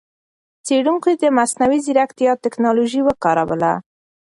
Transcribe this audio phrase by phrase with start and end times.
[0.65, 3.73] څېړونکو د مصنوعي ځېرکتیا ټکنالوجۍ وکاروله.